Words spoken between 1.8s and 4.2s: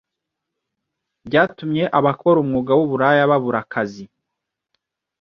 abakora umwuga w’uburaya babura akazi.